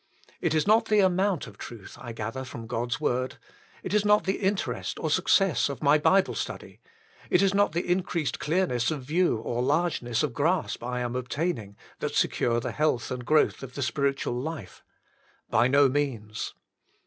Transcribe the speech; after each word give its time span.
It 0.41 0.55
is 0.55 0.65
not 0.65 0.85
the 0.85 1.01
amount 1.01 1.45
of 1.45 1.59
truth 1.59 1.95
I 2.01 2.11
gather 2.11 2.43
from 2.43 2.65
God's 2.65 2.99
word; 2.99 3.37
it 3.83 3.93
is 3.93 4.03
not 4.03 4.23
the 4.23 4.39
interest 4.39 4.97
or 4.97 5.11
success 5.11 5.69
of 5.69 5.83
my 5.83 5.99
Bible 5.99 6.33
study; 6.33 6.79
it 7.29 7.43
is 7.43 7.53
not 7.53 7.73
the 7.73 7.85
increased 7.87 8.39
clearness 8.39 8.89
of 8.89 9.03
view 9.03 9.37
or 9.37 9.61
largeness 9.61 10.23
of 10.23 10.33
grasp 10.33 10.83
I 10.83 11.01
am 11.01 11.15
ob 11.15 11.29
taining, 11.29 11.75
that 11.99 12.15
secure 12.15 12.59
the 12.59 12.71
health 12.71 13.11
and 13.11 13.23
growth 13.23 13.61
of 13.61 13.75
the 13.75 13.83
spiritual 13.83 14.33
life. 14.33 14.83
By 15.51 15.67
no 15.67 15.87
means. 15.87 16.55